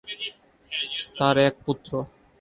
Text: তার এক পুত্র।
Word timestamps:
তার 1.17 1.35
এক 1.47 1.53
পুত্র। 1.65 1.91